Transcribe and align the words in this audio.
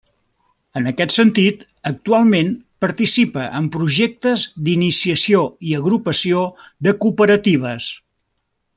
En 0.79 0.91
aquest 0.91 1.11
sentit, 1.15 1.61
actualment 1.89 2.49
participa 2.85 3.45
en 3.61 3.69
projectes 3.77 4.49
d'iniciació 4.71 5.45
i 5.71 5.79
agrupació 5.83 6.45
de 6.89 6.99
cooperatives. 7.05 7.97